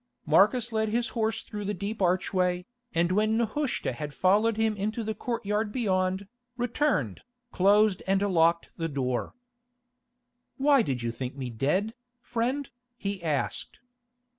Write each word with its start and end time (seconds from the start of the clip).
Marcus 0.25 0.71
led 0.71 0.89
his 0.89 1.09
horse 1.09 1.43
through 1.43 1.63
the 1.63 1.75
deep 1.75 2.01
archway, 2.01 2.65
and 2.91 3.11
when 3.11 3.37
Nehushta 3.37 3.93
had 3.93 4.15
followed 4.15 4.57
him 4.57 4.75
into 4.75 5.03
the 5.03 5.13
courtyard 5.13 5.71
beyond, 5.71 6.27
returned, 6.57 7.21
closed 7.51 8.01
and 8.07 8.19
locked 8.19 8.71
the 8.77 8.89
door. 8.89 9.35
"Why 10.57 10.81
did 10.81 11.03
you 11.03 11.11
think 11.11 11.35
me 11.35 11.51
dead, 11.51 11.93
friend?" 12.19 12.67
he 12.97 13.21
asked. 13.21 13.77